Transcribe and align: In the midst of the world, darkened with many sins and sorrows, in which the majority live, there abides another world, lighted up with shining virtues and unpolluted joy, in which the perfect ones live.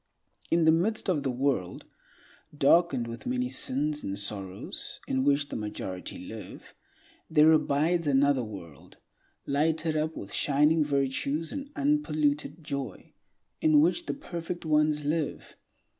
In 0.49 0.65
the 0.65 0.71
midst 0.71 1.09
of 1.11 1.21
the 1.21 1.29
world, 1.29 1.85
darkened 2.57 3.05
with 3.05 3.27
many 3.27 3.49
sins 3.49 4.03
and 4.03 4.17
sorrows, 4.17 4.99
in 5.07 5.23
which 5.23 5.49
the 5.49 5.55
majority 5.55 6.17
live, 6.17 6.73
there 7.29 7.51
abides 7.51 8.07
another 8.07 8.43
world, 8.43 8.97
lighted 9.45 9.95
up 9.95 10.17
with 10.17 10.33
shining 10.33 10.83
virtues 10.83 11.51
and 11.51 11.69
unpolluted 11.75 12.63
joy, 12.63 13.13
in 13.61 13.79
which 13.79 14.07
the 14.07 14.15
perfect 14.15 14.65
ones 14.65 15.05
live. 15.05 15.55